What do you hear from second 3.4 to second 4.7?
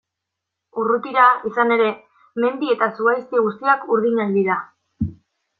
guztiak urdinak dira.